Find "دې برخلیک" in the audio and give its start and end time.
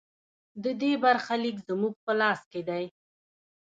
0.81-1.57